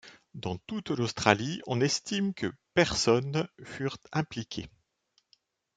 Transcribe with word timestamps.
Dans 0.33 0.57
toute 0.57 0.89
l'Australie, 0.89 1.61
on 1.67 1.79
estime 1.79 2.33
que 2.33 2.51
personnes 2.73 3.47
furent 3.61 3.99
impliquées. 4.11 4.65